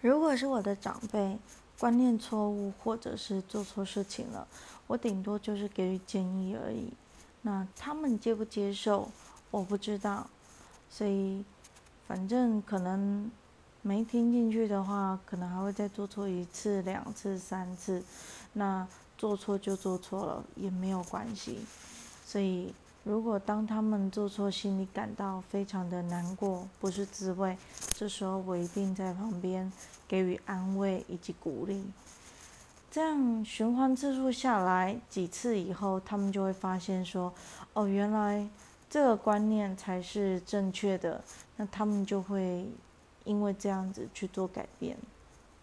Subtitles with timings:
[0.00, 1.38] 如果是我的长辈
[1.78, 4.46] 观念错误，或者是做错事情了，
[4.86, 6.92] 我顶多就是给予建议而已。
[7.42, 9.10] 那他们接不接受，
[9.50, 10.28] 我不知道。
[10.90, 11.44] 所以，
[12.06, 13.30] 反正可能
[13.82, 18.02] 没听进去的话，可能还会再做错一次、两次、三次。
[18.52, 18.86] 那
[19.18, 21.64] 做错就做错了，也没有关系。
[22.24, 22.74] 所以。
[23.06, 27.56] 如果当他们做错，心里感到非常的难过，不是滋味，
[27.92, 29.72] 这时候我一定在旁边
[30.08, 31.84] 给予安慰以及鼓励。
[32.90, 37.32] 这样循环次数下来几次以后，他们就会发现说
[37.74, 38.44] ：“哦，原来
[38.90, 41.22] 这个观念才是正确的。”
[41.56, 42.68] 那他们就会
[43.22, 44.98] 因为这样子去做改变。